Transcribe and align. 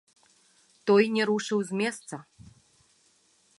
Той 0.91 1.03
не 1.17 1.23
рушыў 1.31 1.59
з 1.69 1.79
месца. 1.83 2.15